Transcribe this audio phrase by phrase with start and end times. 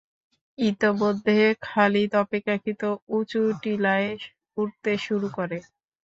[0.57, 2.81] ইতোমধ্যে খালিদ অপেক্ষাকৃত
[3.09, 4.09] উঁচু টিলায়
[4.57, 5.57] উঠতে শুরু করে।